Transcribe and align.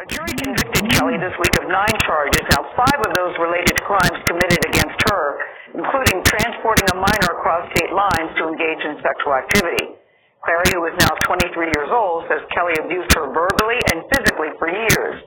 A 0.00 0.08
jury 0.08 0.32
convicted 0.32 0.88
Kelly 0.96 1.20
this 1.20 1.36
week 1.36 1.52
of 1.60 1.68
nine 1.68 1.96
charges. 2.08 2.40
Now, 2.56 2.72
five 2.72 3.00
of 3.04 3.12
those 3.12 3.36
related 3.36 3.76
to 3.76 3.84
crimes 3.84 4.16
committed 4.24 4.56
against 4.72 4.96
her, 5.12 5.24
including 5.76 6.24
transporting 6.24 6.88
a 6.88 6.96
minor 6.96 7.36
across 7.36 7.68
state 7.76 7.92
lines 7.92 8.32
to 8.40 8.48
engage 8.48 8.80
in 8.80 8.96
sexual 9.04 9.36
activity. 9.36 10.00
Clary, 10.40 10.72
who 10.72 10.88
is 10.88 10.96
now 11.04 11.12
23 11.28 11.52
years 11.52 11.92
old, 11.92 12.24
says 12.32 12.40
Kelly 12.48 12.80
abused 12.80 13.12
her 13.12 13.28
verbally 13.28 13.76
and 13.92 14.08
physically 14.08 14.56
for 14.56 14.72
years. 14.72 15.20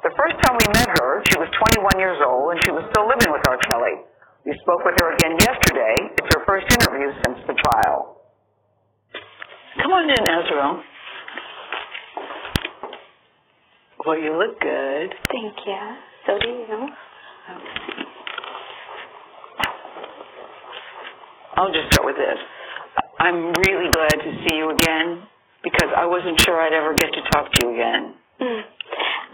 The 0.00 0.16
first 0.16 0.40
time 0.40 0.56
we 0.56 0.72
met 0.72 0.88
her, 1.04 1.20
she 1.28 1.36
was 1.36 1.52
21 1.76 2.00
years 2.00 2.16
old 2.24 2.56
and 2.56 2.64
she 2.64 2.72
was 2.72 2.88
still 2.96 3.04
living 3.04 3.28
with 3.28 3.44
R. 3.44 3.60
Kelly. 3.68 4.08
We 4.48 4.56
spoke 4.64 4.88
with 4.88 4.96
her 5.04 5.12
again 5.20 5.36
yesterday. 5.36 6.16
It's 6.16 6.32
her 6.32 6.48
first 6.48 6.64
interview 6.72 7.12
since 7.28 7.44
the 7.44 7.60
trial. 7.60 8.24
Come 9.84 9.92
on 9.92 10.08
in, 10.08 10.24
Ezra. 10.24 10.93
Well, 14.06 14.18
you 14.18 14.36
look 14.36 14.60
good. 14.60 15.14
Thank 15.32 15.56
you. 15.64 15.80
So 16.26 16.38
do 16.38 16.48
you. 16.48 16.88
I'll 21.56 21.72
just 21.72 21.88
start 21.92 22.04
with 22.04 22.16
this. 22.16 22.36
I'm 23.18 23.52
really 23.64 23.88
glad 23.90 24.20
to 24.20 24.30
see 24.44 24.56
you 24.56 24.68
again 24.76 25.24
because 25.62 25.88
I 25.96 26.04
wasn't 26.04 26.38
sure 26.40 26.60
I'd 26.60 26.74
ever 26.76 26.92
get 26.92 27.12
to 27.16 27.22
talk 27.32 27.50
to 27.50 27.58
you 27.64 27.72
again. 27.72 28.14
Mm. 28.40 28.62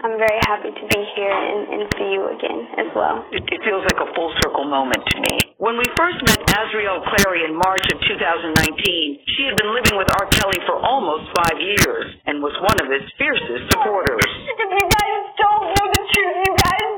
I'm 0.03 0.17
very 0.17 0.39
happy 0.47 0.71
to 0.71 0.87
be 0.87 1.01
here 1.15 1.35
and, 1.35 1.67
and 1.67 1.91
see 1.99 2.07
you 2.15 2.23
again 2.31 2.67
as 2.79 2.95
well. 2.95 3.25
It, 3.31 3.43
it 3.51 3.59
feels 3.67 3.83
like 3.83 3.99
a 3.99 4.13
full 4.15 4.31
circle 4.41 4.63
moment 4.63 5.03
to 5.03 5.17
me. 5.19 5.50
When 5.61 5.77
we 5.77 5.85
first 5.93 6.17
met 6.25 6.41
Azriel 6.57 7.05
Clary 7.05 7.45
in 7.45 7.53
March 7.53 7.85
of 7.93 8.01
2019, 8.01 8.57
she 8.57 9.41
had 9.45 9.53
been 9.61 9.69
living 9.77 9.93
with 9.93 10.09
R. 10.09 10.25
Kelly 10.33 10.57
for 10.65 10.73
almost 10.81 11.29
five 11.37 11.53
years 11.61 12.17
and 12.25 12.41
was 12.41 12.57
one 12.65 12.81
of 12.81 12.89
his 12.89 13.05
fiercest 13.13 13.69
supporters. 13.69 14.25
If 14.25 14.57
you 14.57 14.85
guys 14.89 15.21
don't 15.37 15.65
know 15.69 15.85
the 15.85 16.03
truth, 16.17 16.37
you 16.49 16.53
guys 16.65 16.89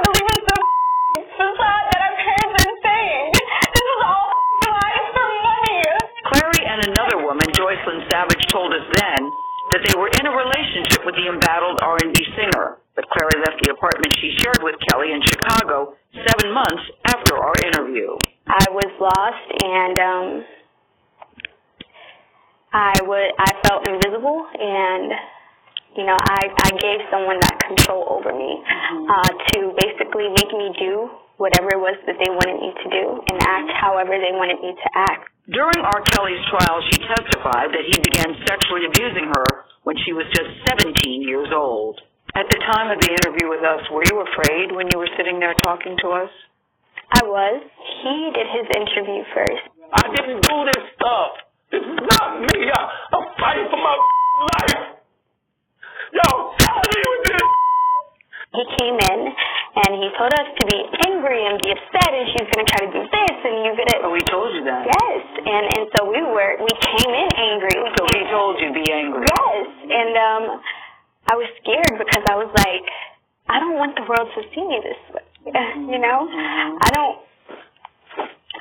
believe 0.00 0.48
it's 0.48 1.28
so 1.36 1.44
that 1.44 2.00
our 2.00 2.16
parents 2.24 2.56
are 2.56 2.68
insane. 2.72 3.36
This 3.36 3.84
is 3.84 4.00
all 4.00 4.32
lies 4.64 5.06
for 5.12 5.28
money. 5.44 5.84
Clary 6.32 6.60
and 6.64 6.88
another 6.88 7.20
woman, 7.20 7.52
Joycelyn 7.52 8.00
Savage, 8.08 8.48
told 8.48 8.72
us 8.72 8.86
then 8.96 9.28
that 9.76 9.84
they 9.84 9.92
were 9.92 10.08
in 10.08 10.24
a 10.24 10.32
relationship 10.32 11.04
with 11.04 11.20
the 11.20 11.28
embattled 11.28 11.84
R&B 11.84 12.16
singer. 12.32 12.80
But 12.96 13.10
Clary 13.12 13.44
left 13.44 13.60
the 13.60 13.76
apartment 13.76 14.08
she 14.22 14.32
shared 14.40 14.64
with 14.64 14.80
Kelly 14.88 15.12
in 15.12 15.20
Chicago 15.20 15.98
seven 16.14 16.54
months 16.54 16.84
after 17.34 17.42
our 17.42 17.54
interview. 17.66 18.16
I 18.46 18.66
was 18.70 18.90
lost 19.00 19.46
and 19.64 19.98
um 19.98 20.44
I 22.72 22.94
would 23.02 23.30
I 23.38 23.50
felt 23.66 23.88
invisible 23.88 24.46
and 24.54 25.12
you 25.96 26.04
know 26.04 26.16
I 26.16 26.50
I 26.50 26.70
gave 26.76 27.00
someone 27.10 27.38
that 27.40 27.58
control 27.66 28.06
over 28.10 28.32
me 28.34 28.62
uh 29.08 29.30
to 29.54 29.74
basically 29.80 30.28
make 30.28 30.52
me 30.52 30.70
do 30.78 31.10
whatever 31.36 31.74
it 31.74 31.80
was 31.82 31.98
that 32.06 32.14
they 32.20 32.30
wanted 32.30 32.62
me 32.62 32.70
to 32.70 32.86
do 32.90 33.04
and 33.26 33.36
act 33.42 33.70
however 33.80 34.14
they 34.14 34.30
wanted 34.36 34.60
me 34.62 34.70
to 34.70 34.88
act. 34.94 35.30
During 35.50 35.76
R. 35.76 36.00
Kelly's 36.14 36.40
trial, 36.48 36.80
she 36.88 37.04
testified 37.04 37.68
that 37.74 37.84
he 37.84 37.96
began 38.00 38.32
sexually 38.48 38.86
abusing 38.88 39.28
her 39.28 39.66
when 39.82 39.96
she 40.06 40.14
was 40.14 40.24
just 40.32 40.48
17 40.72 40.94
years 41.20 41.52
old. 41.52 42.00
At 42.32 42.48
the 42.48 42.56
time 42.64 42.88
of 42.88 42.96
the 43.02 43.12
interview 43.12 43.50
with 43.50 43.60
us, 43.60 43.82
were 43.92 44.06
you 44.08 44.24
afraid 44.24 44.72
when 44.72 44.88
you 44.88 44.96
were 44.96 45.10
sitting 45.18 45.42
there 45.42 45.52
talking 45.60 45.98
to 46.00 46.08
us? 46.16 46.30
I 47.14 47.22
was. 47.22 47.62
He 48.02 48.14
did 48.34 48.48
his 48.50 48.66
interview 48.74 49.22
first. 49.30 49.64
I 49.94 50.02
didn't 50.10 50.42
do 50.42 50.56
this 50.66 50.82
stuff. 50.98 51.30
This 51.70 51.84
is 51.86 52.00
not 52.10 52.42
me. 52.42 52.66
I, 52.66 52.82
I'm 53.14 53.26
fighting 53.38 53.68
for 53.70 53.78
my 53.78 53.94
life. 53.94 54.82
Yo, 56.10 56.26
tell 56.58 56.80
me 56.82 57.00
with 57.06 57.22
this. 57.30 57.48
He 58.54 58.62
came 58.78 58.98
in 58.98 59.20
and 59.74 59.90
he 59.98 60.06
told 60.14 60.30
us 60.38 60.46
to 60.46 60.62
be 60.70 60.78
angry 61.10 61.42
and 61.42 61.58
be 61.58 61.74
upset 61.74 62.10
and 62.14 62.26
she's 62.30 62.46
gonna 62.54 62.66
try 62.70 62.86
to 62.86 62.90
do 62.94 63.02
this 63.02 63.36
and 63.42 63.54
you're 63.66 63.74
gonna 63.74 64.06
Oh, 64.06 64.14
he 64.14 64.22
told 64.30 64.54
you 64.54 64.62
that? 64.70 64.86
Yes. 64.86 65.22
And 65.42 65.64
and 65.74 65.84
so 65.94 66.06
we 66.06 66.22
were 66.22 66.62
we 66.62 66.70
came 66.78 67.10
in 67.10 67.28
angry. 67.34 67.74
So 67.98 68.02
he 68.14 68.22
told 68.30 68.62
you 68.62 68.70
be 68.70 68.86
angry? 68.90 69.26
Yes. 69.26 69.66
And 69.90 70.12
um 70.14 70.44
I 71.26 71.34
was 71.34 71.50
scared 71.62 71.98
because 71.98 72.22
I 72.30 72.38
was 72.38 72.50
like, 72.54 72.86
I 73.50 73.58
don't 73.58 73.74
want 73.74 73.98
the 73.98 74.06
world 74.06 74.30
to 74.38 74.40
see 74.54 74.62
me 74.62 74.78
this 74.86 75.02
way. 75.10 75.26
You 75.92 75.98
know? 75.98 76.18
Mhm. 76.28 76.78
I 76.82 76.90
don't 76.94 77.18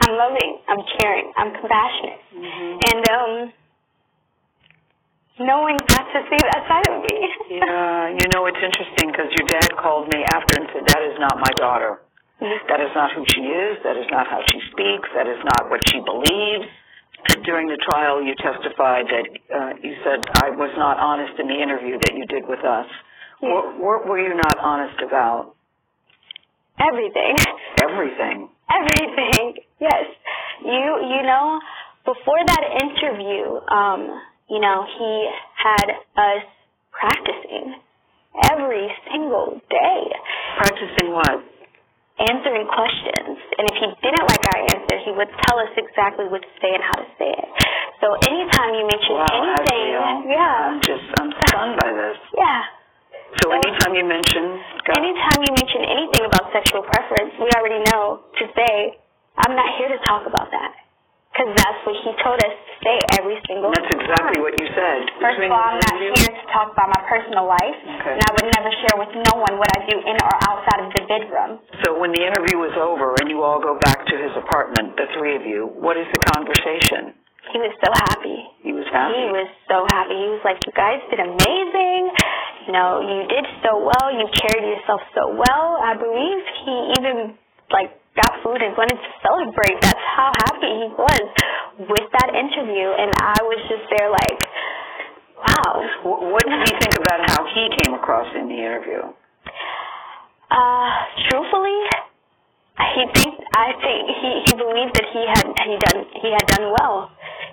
I'm 0.04 0.18
loving, 0.18 0.60
I'm 0.68 0.84
caring, 1.00 1.32
I'm 1.38 1.52
compassionate. 1.56 2.20
Mm-hmm. 2.36 2.72
And 2.92 3.02
um 3.10 3.54
no 5.40 5.62
one 5.66 5.78
got 5.90 6.06
to 6.14 6.20
see 6.30 6.38
that 6.46 6.62
side 6.70 6.88
of 6.94 7.02
me. 7.02 7.18
Yeah, 7.54 8.10
you 8.10 8.28
know, 8.34 8.46
it's 8.46 8.58
interesting 8.58 9.12
because 9.14 9.30
your 9.38 9.46
dad 9.48 9.70
called 9.78 10.08
me 10.10 10.24
after 10.34 10.58
and 10.62 10.68
said, 10.74 10.86
that 10.90 11.02
is 11.06 11.18
not 11.20 11.38
my 11.38 11.52
daughter. 11.58 12.02
That 12.42 12.82
is 12.82 12.90
not 12.96 13.14
who 13.14 13.24
she 13.30 13.42
is. 13.42 13.78
That 13.84 13.96
is 13.96 14.06
not 14.12 14.28
how 14.28 14.42
she 14.52 14.60
speaks. 14.72 15.08
That 15.16 15.28
is 15.28 15.38
not 15.46 15.70
what 15.70 15.80
she 15.90 16.02
believes. 16.02 16.66
During 17.46 17.68
the 17.68 17.78
trial, 17.90 18.22
you 18.22 18.36
testified 18.36 19.06
that 19.08 19.26
uh, 19.54 19.72
you 19.82 19.96
said 20.04 20.20
I 20.44 20.50
was 20.50 20.74
not 20.76 21.00
honest 21.00 21.40
in 21.40 21.48
the 21.48 21.56
interview 21.56 21.96
that 22.04 22.14
you 22.16 22.26
did 22.26 22.44
with 22.48 22.60
us. 22.66 22.88
What, 23.40 23.80
what 23.80 24.08
were 24.08 24.20
you 24.20 24.36
not 24.36 24.58
honest 24.60 25.00
about? 25.02 25.56
Everything. 26.80 27.36
Everything. 27.82 28.50
Everything. 28.70 29.54
Yes. 29.80 30.06
You 30.64 30.84
you 31.06 31.22
know, 31.24 31.60
before 32.06 32.42
that 32.48 32.64
interview, 32.82 33.60
um, 33.70 34.10
you 34.50 34.60
know, 34.60 34.86
he 34.98 35.30
had 35.56 35.88
us 36.18 36.44
practicing 36.92 37.76
every 38.52 38.88
single 39.12 39.62
day, 39.70 40.02
Practicing 40.58 41.12
what? 41.14 41.44
answering 42.20 42.68
questions. 42.70 43.38
And 43.58 43.64
if 43.74 43.76
he 43.82 43.88
didn't 44.06 44.26
like 44.30 44.46
our 44.54 44.62
answer, 44.74 44.96
he 45.06 45.12
would 45.18 45.30
tell 45.50 45.58
us 45.60 45.74
exactly 45.78 46.26
what 46.30 46.42
to 46.42 46.52
say 46.62 46.70
and 46.74 46.84
how 46.86 46.98
to 47.02 47.08
say 47.18 47.30
it. 47.34 47.50
So 48.02 48.14
anytime 48.30 48.74
you 48.78 48.86
mention 48.86 49.14
Wow, 49.18 49.26
anything, 49.34 50.30
yeah, 50.30 50.70
I'm 50.70 50.82
just, 50.82 51.06
I'm 51.18 51.32
stunned 51.50 51.76
by 51.82 51.90
this. 51.94 52.18
yeah. 52.38 52.62
So 53.42 53.50
anytime 53.50 53.96
you 53.98 54.06
mention, 54.06 54.62
Anytime 54.92 55.40
you 55.48 55.52
mention 55.56 55.82
anything 55.88 56.24
about 56.28 56.52
sexual 56.52 56.84
preference, 56.84 57.32
we 57.40 57.48
already 57.56 57.80
know 57.92 58.20
to 58.40 58.44
say, 58.52 59.00
I'm 59.40 59.56
not 59.56 59.70
here 59.80 59.88
to 59.90 60.00
talk 60.04 60.28
about 60.28 60.52
that. 60.52 60.76
Because 61.34 61.50
that's 61.58 61.80
what 61.82 61.98
he 62.06 62.14
told 62.22 62.38
us 62.46 62.54
to 62.54 62.74
say 62.86 62.96
every 63.18 63.42
single 63.50 63.74
day. 63.74 63.82
that's 63.82 63.90
exactly 64.06 64.38
time. 64.38 64.46
what 64.46 64.54
you 64.62 64.70
said. 64.70 65.00
First 65.18 65.42
of 65.42 65.50
all, 65.50 65.66
I'm 65.66 65.82
not 65.82 65.96
here 65.98 66.14
to 66.14 66.46
talk 66.54 66.70
about 66.78 66.94
my 66.94 67.02
personal 67.10 67.50
life, 67.50 67.74
Okay. 67.74 68.14
and 68.14 68.22
I 68.22 68.30
would 68.38 68.50
never 68.54 68.70
share 68.86 68.96
with 69.02 69.10
no 69.18 69.42
one 69.42 69.58
what 69.58 69.66
I 69.74 69.82
do 69.90 69.98
in 69.98 70.14
or 70.22 70.36
outside 70.46 70.86
of 70.86 70.94
the 70.94 71.02
bedroom. 71.10 71.58
So 71.82 71.98
when 71.98 72.14
the 72.14 72.22
interview 72.22 72.62
was 72.62 72.78
over 72.78 73.18
and 73.18 73.34
you 73.34 73.42
all 73.42 73.58
go 73.58 73.82
back 73.82 74.06
to 74.06 74.14
his 74.14 74.30
apartment, 74.38 74.94
the 74.94 75.10
three 75.18 75.34
of 75.34 75.42
you, 75.42 75.74
what 75.74 75.98
is 75.98 76.06
the 76.14 76.22
conversation? 76.38 77.18
He 77.50 77.58
was 77.60 77.74
so 77.82 77.90
happy. 78.14 78.38
He 78.62 78.72
was 78.72 78.86
happy. 78.94 79.18
He 79.20 79.28
was 79.34 79.50
so 79.68 79.84
happy. 79.90 80.16
He 80.16 80.30
was 80.38 80.44
like, 80.48 80.62
"You 80.64 80.72
guys 80.78 81.02
did 81.12 81.20
amazing. 81.20 82.02
You 82.68 82.74
know, 82.74 83.04
you 83.04 83.28
did 83.28 83.46
so 83.64 83.80
well. 83.80 84.08
You 84.12 84.26
carried 84.32 84.66
yourself 84.66 85.02
so 85.14 85.36
well." 85.36 85.80
I 85.82 85.96
believe 85.96 86.40
he 86.66 86.76
even 87.00 87.38
like 87.72 87.92
got 88.16 88.42
food 88.44 88.62
and 88.62 88.78
wanted 88.78 88.98
to 88.98 89.12
celebrate. 89.22 89.82
That's 89.82 90.06
how 90.16 90.32
happy 90.48 90.72
he 90.86 90.88
was 90.94 91.26
with 91.90 92.08
that 92.14 92.30
interview, 92.32 92.88
and 92.94 93.10
I 93.20 93.40
was 93.44 93.60
just 93.68 93.86
there 93.92 94.10
like, 94.10 94.40
"Wow." 95.38 96.32
What 96.32 96.44
did 96.46 96.60
you 96.68 96.76
think 96.80 96.96
about 97.02 97.20
how 97.32 97.46
he 97.52 97.70
came 97.84 97.94
across 97.96 98.30
in 98.36 98.48
the 98.48 98.60
interview? 98.60 99.02
Uh, 100.54 100.90
truthfully, 101.30 101.80
he 102.94 103.04
think 103.14 103.34
I 103.58 103.74
think 103.82 104.02
he 104.22 104.30
he 104.46 104.54
believed 104.58 104.94
that 104.98 105.08
he 105.14 105.22
had 105.26 105.46
he 105.66 105.76
done 105.78 106.00
he 106.22 106.30
had 106.34 106.46
done 106.58 106.74
well. 106.78 107.10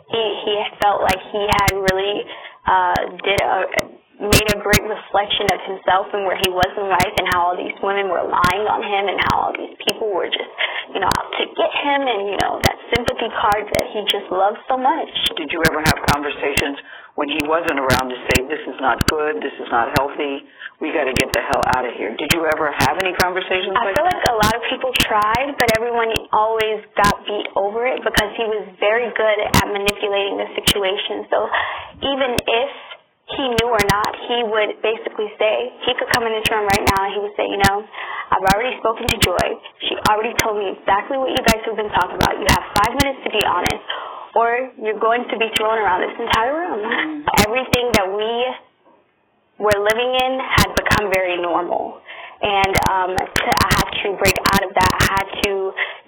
He 0.09 0.23
he 0.45 0.53
felt 0.83 1.01
like 1.03 1.21
he 1.33 1.43
had 1.49 1.73
really 1.77 2.25
uh 2.67 3.01
did 3.25 3.41
a 3.41 3.80
made 4.21 4.49
a 4.53 4.59
great 4.61 4.85
reflection 4.85 5.49
of 5.49 5.61
himself 5.65 6.13
and 6.13 6.29
where 6.29 6.37
he 6.45 6.53
was 6.53 6.69
in 6.77 6.87
life 6.93 7.15
and 7.17 7.27
how 7.33 7.51
all 7.51 7.57
these 7.57 7.75
women 7.81 8.13
were 8.13 8.21
lying 8.21 8.65
on 8.69 8.85
him 8.85 9.09
and 9.09 9.19
how 9.33 9.49
all 9.49 9.53
these 9.57 9.73
people 9.81 10.13
were 10.13 10.29
just 10.29 10.53
you 10.93 11.01
know 11.01 11.09
out 11.09 11.29
to 11.41 11.49
get 11.57 11.73
him 11.73 12.05
and 12.05 12.29
you 12.29 12.37
know 12.45 12.61
that 12.61 12.77
sympathy 12.93 13.33
card 13.41 13.65
that 13.81 13.87
he 13.97 14.05
just 14.13 14.29
loved 14.29 14.61
so 14.69 14.77
much. 14.77 15.09
Did 15.41 15.49
you 15.49 15.65
ever 15.73 15.81
have 15.81 15.99
conversations 16.13 16.77
when 17.19 17.29
he 17.29 17.41
wasn't 17.45 17.77
around 17.77 18.09
to 18.09 18.19
say, 18.31 18.47
this 18.47 18.63
is 18.71 18.79
not 18.79 19.03
good, 19.11 19.43
this 19.43 19.53
is 19.59 19.69
not 19.69 19.93
healthy, 19.99 20.47
we 20.79 20.89
got 20.95 21.05
to 21.05 21.15
get 21.17 21.29
the 21.35 21.43
hell 21.43 21.61
out 21.77 21.85
of 21.85 21.93
here? 21.97 22.15
Did 22.17 22.33
you 22.33 22.47
ever 22.49 22.73
have 22.87 22.97
any 23.03 23.13
conversations 23.19 23.77
I 23.77 23.93
like 23.93 23.97
feel 23.99 24.09
that? 24.09 24.21
like 24.21 24.27
a 24.31 24.39
lot 24.41 24.55
of 24.57 24.63
people 24.71 24.91
tried, 25.01 25.53
but 25.59 25.69
everyone 25.77 26.09
always 26.33 26.81
got 26.97 27.21
beat 27.27 27.49
over 27.57 27.85
it 27.87 28.01
because 28.01 28.31
he 28.39 28.47
was 28.47 28.65
very 28.81 29.11
good 29.13 29.39
at 29.43 29.67
manipulating 29.69 30.39
the 30.41 30.49
situation. 30.57 31.29
So 31.29 31.39
even 32.05 32.41
if 32.41 32.71
he 33.37 33.45
knew 33.59 33.69
or 33.71 33.85
not, 33.91 34.11
he 34.27 34.43
would 34.43 34.83
basically 34.83 35.31
say, 35.39 35.71
he 35.87 35.93
could 35.95 36.11
come 36.11 36.27
in 36.27 36.33
this 36.35 36.49
room 36.51 36.67
right 36.67 36.85
now 36.95 37.01
and 37.07 37.13
he 37.15 37.21
would 37.23 37.35
say, 37.39 37.47
you 37.47 37.61
know, 37.63 37.87
I've 38.31 38.47
already 38.55 38.79
spoken 38.79 39.07
to 39.07 39.17
Joy. 39.19 39.47
She 39.87 39.95
already 40.11 40.35
told 40.43 40.59
me 40.59 40.75
exactly 40.75 41.19
what 41.19 41.31
you 41.31 41.43
guys 41.43 41.63
have 41.67 41.77
been 41.79 41.91
talking 41.95 42.19
about. 42.19 42.39
You 42.39 42.47
have 42.51 42.65
five 42.79 42.93
minutes 42.99 43.21
to 43.27 43.31
be 43.31 43.43
honest, 43.43 43.87
or 44.35 44.71
you're 44.79 45.03
going 45.03 45.27
to 45.31 45.37
be 45.39 45.51
thrown 45.59 45.79
around 45.79 46.07
this 46.07 46.15
entire 46.15 46.55
room. 46.55 47.27
Everything 47.47 47.91
that 47.99 48.07
we 48.07 48.31
were 49.59 49.79
living 49.79 50.11
in 50.15 50.33
had 50.41 50.71
become 50.79 51.11
very 51.11 51.37
normal. 51.43 52.01
And 52.41 52.73
um, 52.89 53.13
to, 53.19 53.49
I 53.53 53.69
had 53.77 53.89
to 54.01 54.17
break 54.17 54.39
out 54.57 54.63
of 54.65 54.73
that. 54.73 54.91
I 54.97 55.05
had 55.13 55.27
to 55.45 55.53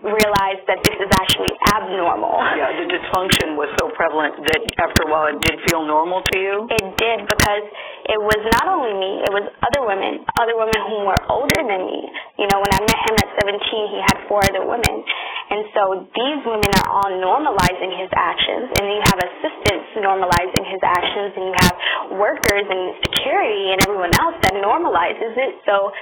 realize 0.02 0.58
that 0.66 0.82
this 0.82 0.99
is 0.99 1.10
actually 1.14 1.54
abnormal. 1.70 2.34
Yeah, 2.58 2.75
the 2.75 2.90
dysfunction 2.90 3.54
was 3.54 3.70
so 3.78 3.94
prevalent 3.94 4.34
that 4.50 4.60
after 4.82 5.06
a 5.06 5.08
while 5.08 5.31
it 5.31 5.38
did 5.38 5.62
feel 5.70 5.87
normal 5.87 6.26
to 6.26 6.37
you? 6.37 6.66
It 6.66 6.87
did 6.99 7.19
because 7.31 7.64
it 8.10 8.19
was 8.19 8.43
not 8.58 8.66
only 8.66 8.93
me, 8.99 9.22
it 9.22 9.31
was 9.31 9.46
other 9.62 9.87
women, 9.87 10.26
other 10.37 10.58
women 10.58 10.78
who 10.90 11.06
were 11.06 11.22
older 11.31 11.54
than 11.62 11.87
me. 11.87 12.02
You 12.34 12.50
know, 12.50 12.58
when 12.58 12.72
I 12.75 12.82
met 12.82 13.00
him 13.06 13.14
at 13.22 13.31
17, 13.46 13.94
he 13.94 13.99
had 14.02 14.16
four 14.26 14.43
other 14.43 14.66
women. 14.66 15.06
And 15.54 15.62
so 15.70 15.82
these 16.10 16.40
women 16.43 16.70
are 16.82 16.88
all 16.90 17.10
normalizing 17.22 17.94
his 17.94 18.10
actions, 18.10 18.75
and 18.75 18.84
you 18.90 19.00
have 19.06 19.19
assistants 19.22 19.87
normalizing 20.02 20.64
his 20.66 20.82
actions, 20.82 21.31
and 21.38 21.44
you 21.46 21.56
have 21.62 21.75
workers 22.19 22.66
and 22.66 22.98
security 23.06 23.70
and 23.70 23.78
everyone 23.87 24.10
else 24.19 24.34
that 24.43 24.55
normalizes 24.58 25.34
it. 25.38 25.62
So 25.62 25.94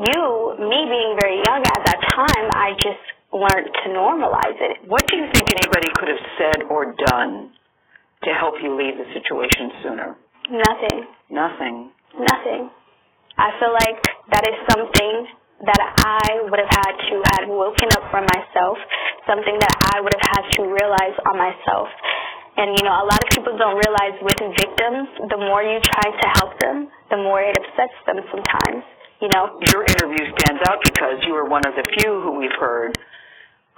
you, 0.00 0.56
me 0.56 0.80
being 0.88 1.12
very 1.20 1.44
young 1.44 1.60
at 1.60 1.82
that 1.84 2.00
time, 2.16 2.46
I 2.56 2.72
just 2.80 3.02
learned 3.32 3.68
to 3.72 3.86
normalize 3.90 4.60
it. 4.60 4.84
What 4.86 5.02
do 5.08 5.16
you 5.16 5.26
think 5.32 5.48
anybody 5.48 5.88
could 5.96 6.08
have 6.08 6.24
said 6.36 6.58
or 6.68 6.92
done 7.08 7.52
to 8.24 8.30
help 8.36 8.60
you 8.62 8.76
leave 8.76 9.00
the 9.00 9.08
situation 9.16 9.72
sooner? 9.82 10.08
Nothing. 10.52 10.98
Nothing. 11.32 11.76
Nothing. 12.12 12.70
I 13.40 13.48
feel 13.56 13.72
like 13.72 14.00
that 14.36 14.44
is 14.44 14.56
something 14.68 15.14
that 15.64 15.82
I 16.04 16.44
would 16.44 16.60
have 16.60 16.74
had 16.74 16.94
to 17.08 17.14
have 17.32 17.44
woken 17.48 17.88
up 17.96 18.04
for 18.12 18.20
myself, 18.20 18.76
something 19.24 19.56
that 19.56 19.74
I 19.96 20.04
would 20.04 20.12
have 20.12 20.28
had 20.36 20.44
to 20.58 20.68
realize 20.68 21.16
on 21.24 21.40
myself. 21.40 21.88
And 22.60 22.76
you 22.76 22.84
know, 22.84 22.92
a 22.92 23.06
lot 23.08 23.16
of 23.16 23.28
people 23.32 23.56
don't 23.56 23.80
realize 23.80 24.20
with 24.20 24.36
victims, 24.60 25.08
the 25.32 25.40
more 25.40 25.64
you 25.64 25.80
try 25.80 26.12
to 26.12 26.26
help 26.36 26.52
them, 26.60 26.92
the 27.08 27.16
more 27.16 27.40
it 27.40 27.56
upsets 27.56 27.96
them 28.04 28.20
sometimes 28.28 28.84
you 29.22 29.30
know. 29.30 29.56
Your 29.72 29.86
interview 29.86 30.26
stands 30.36 30.60
out 30.66 30.82
because 30.82 31.22
you 31.24 31.32
were 31.32 31.46
one 31.46 31.62
of 31.64 31.72
the 31.78 31.86
few 31.96 32.20
who 32.20 32.36
we've 32.36 32.58
heard 32.58 32.98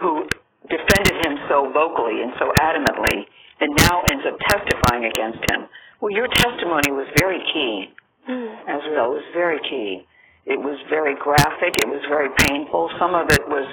who 0.05 0.29
defended 0.69 1.17
him 1.25 1.41
so 1.49 1.73
vocally 1.73 2.21
and 2.21 2.37
so 2.37 2.53
adamantly 2.61 3.25
and 3.61 3.73
now 3.89 4.05
ends 4.13 4.25
up 4.29 4.37
testifying 4.53 5.09
against 5.09 5.41
him. 5.49 5.65
Well, 6.01 6.13
your 6.13 6.29
testimony 6.29 6.93
was 6.93 7.09
very 7.17 7.41
key, 7.41 7.89
mm. 8.29 8.53
Azriel. 8.69 9.17
It 9.17 9.25
was 9.25 9.29
very 9.33 9.61
key. 9.65 10.05
It 10.45 10.61
was 10.61 10.77
very 10.93 11.17
graphic. 11.17 11.81
It 11.81 11.89
was 11.89 12.05
very 12.13 12.29
painful. 12.45 12.93
Some 13.01 13.17
of 13.17 13.33
it 13.33 13.49
was 13.49 13.65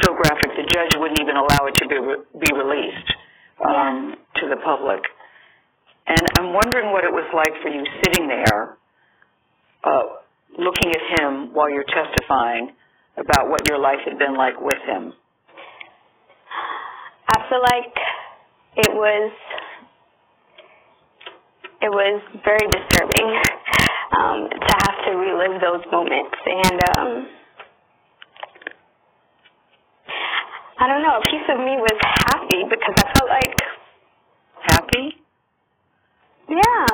so 0.00 0.16
graphic 0.16 0.56
the 0.56 0.64
judge 0.72 0.96
wouldn't 0.96 1.20
even 1.20 1.36
allow 1.36 1.68
it 1.68 1.74
to 1.76 1.86
be 1.86 1.98
re- 2.00 2.24
be 2.40 2.50
released 2.56 3.10
um, 3.60 4.16
yeah. 4.16 4.40
to 4.40 4.44
the 4.48 4.56
public. 4.64 5.04
And 6.08 6.24
I'm 6.40 6.52
wondering 6.52 6.92
what 6.92 7.04
it 7.04 7.12
was 7.12 7.28
like 7.36 7.52
for 7.60 7.68
you 7.68 7.84
sitting 8.04 8.28
there, 8.28 8.76
uh, 9.84 10.24
looking 10.56 10.92
at 10.96 11.20
him 11.20 11.52
while 11.52 11.68
you're 11.68 11.88
testifying 11.88 12.72
about 13.16 13.48
what 13.48 13.68
your 13.68 13.78
life 13.78 14.00
had 14.04 14.18
been 14.18 14.36
like 14.36 14.60
with 14.60 14.80
him? 14.86 15.12
Feel 17.54 17.62
like 17.62 17.94
it 18.82 18.90
was 18.90 19.30
it 21.82 21.86
was 21.86 22.20
very 22.42 22.66
disturbing 22.66 23.30
um, 24.18 24.50
to 24.50 24.72
have 24.82 24.96
to 25.06 25.10
relive 25.14 25.62
those 25.62 25.86
moments, 25.92 26.34
and 26.34 26.78
um, 26.98 27.10
I 30.82 30.88
don't 30.90 31.02
know. 31.06 31.14
A 31.14 31.24
piece 31.30 31.46
of 31.46 31.58
me 31.62 31.78
was 31.78 31.94
happy 32.26 32.66
because 32.66 32.96
I 32.98 33.06
felt 33.14 33.30
like 33.30 33.54
happy. 34.74 35.14
Yeah, 36.50 36.86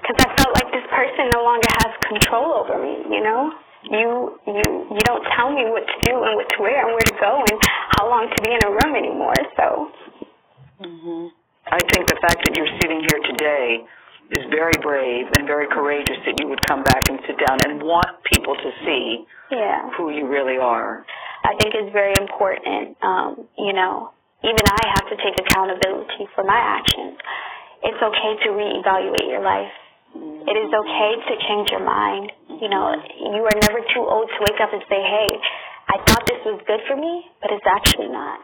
because 0.00 0.16
I 0.16 0.32
felt 0.32 0.56
like 0.56 0.72
this 0.72 0.88
person 0.96 1.28
no 1.36 1.44
longer 1.44 1.68
has 1.84 1.92
control 2.08 2.64
over 2.64 2.80
me. 2.80 3.04
You 3.12 3.20
know, 3.20 3.52
you 3.84 4.40
you 4.48 4.64
you 4.96 5.02
don't 5.04 5.24
tell 5.36 5.52
me 5.52 5.68
what 5.68 5.84
to 5.84 5.96
do 6.08 6.24
and 6.24 6.40
what 6.40 6.48
to 6.56 6.62
wear 6.62 6.88
and 6.88 6.96
where 6.96 7.04
to 7.04 7.16
go 7.20 7.44
and 7.44 7.60
how 7.96 8.08
long 8.08 8.28
to 8.28 8.38
be 8.44 8.52
in 8.52 8.60
a 8.64 8.70
room 8.70 8.94
anymore. 8.96 9.36
So. 9.56 9.90
Mhm. 10.80 11.30
I 11.66 11.80
think 11.92 12.06
the 12.06 12.20
fact 12.22 12.44
that 12.44 12.56
you're 12.56 12.70
sitting 12.80 13.00
here 13.00 13.20
today 13.26 13.84
is 14.30 14.44
very 14.46 14.76
brave 14.82 15.26
and 15.36 15.46
very 15.46 15.66
courageous 15.66 16.18
that 16.24 16.38
you 16.40 16.46
would 16.48 16.64
come 16.66 16.82
back 16.82 17.08
and 17.08 17.18
sit 17.26 17.38
down 17.38 17.58
and 17.66 17.82
want 17.82 18.22
people 18.34 18.54
to 18.54 18.70
see 18.84 19.26
yeah. 19.50 19.88
who 19.96 20.10
you 20.10 20.26
really 20.26 20.58
are. 20.58 21.04
I 21.44 21.54
think 21.58 21.74
it's 21.74 21.92
very 21.92 22.14
important. 22.20 22.96
Um, 23.02 23.48
you 23.58 23.72
know, 23.72 24.12
even 24.42 24.62
I 24.62 24.82
have 24.94 25.08
to 25.10 25.16
take 25.16 25.40
accountability 25.40 26.28
for 26.34 26.44
my 26.44 26.58
actions 26.58 27.18
it's 27.82 28.02
okay 28.02 28.32
to 28.42 28.48
reevaluate 28.50 29.28
your 29.28 29.42
life. 29.44 29.72
It 30.16 30.56
is 30.56 30.70
okay 30.72 31.10
to 31.28 31.32
change 31.44 31.68
your 31.70 31.84
mind. 31.84 32.32
You 32.48 32.68
know, 32.72 32.96
you 33.20 33.42
are 33.44 33.58
never 33.68 33.84
too 33.92 34.00
old 34.00 34.26
to 34.26 34.38
wake 34.48 34.60
up 34.62 34.72
and 34.72 34.80
say, 34.88 34.96
hey, 34.96 35.28
I 35.88 35.98
thought 36.06 36.26
this 36.26 36.42
was 36.44 36.60
good 36.66 36.80
for 36.88 36.96
me, 36.96 37.26
but 37.40 37.50
it's 37.52 37.66
actually 37.66 38.08
not. 38.08 38.40